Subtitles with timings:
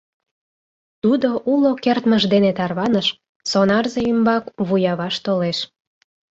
[1.03, 3.07] Тудо уло кертмыж дене тарваныш,
[3.51, 5.57] сонарзе ӱмбак вуяваш толеш.